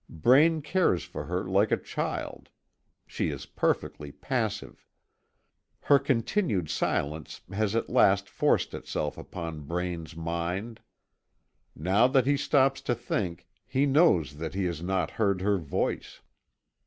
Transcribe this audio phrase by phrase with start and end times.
[0.09, 2.49] Braine cares for her like a child.
[3.05, 4.87] She is perfectly passive.
[5.81, 10.79] Her continued silence has at last forced itself upon Braine's mind.
[11.75, 16.21] Now that he stops to think, he knows that he has not heard her voice.